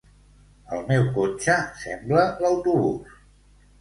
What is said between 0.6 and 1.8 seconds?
El meu cotxe